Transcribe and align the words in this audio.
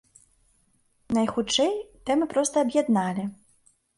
Найхутчэй, 1.17 1.75
тэмы 2.09 2.25
проста 2.33 2.55
аб'ядналі. 2.67 3.23